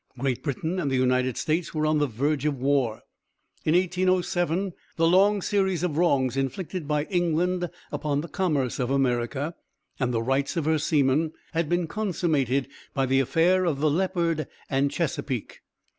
[0.17, 3.03] Great Britain and the United States were on the verge of war.
[3.65, 9.53] In 1807 the long series of wrongs inflicted by England upon the commerce of America,
[9.99, 14.47] and the rights of her seaman, had been consummated by the affair of the Leopard
[14.71, 15.59] and Chesapeake.